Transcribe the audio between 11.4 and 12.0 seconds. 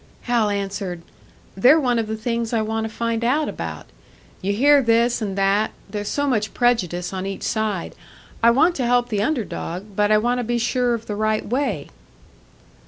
way."